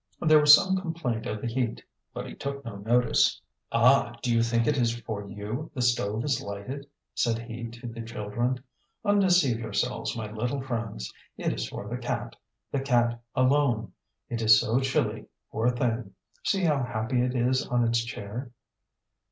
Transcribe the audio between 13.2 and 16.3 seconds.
alone. It is so chilly, poor thing;